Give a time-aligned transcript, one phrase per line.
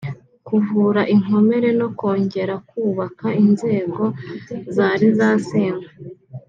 [0.47, 4.03] kuvura inkomere no kongera kubaka inzego
[4.75, 5.87] zari zasenywe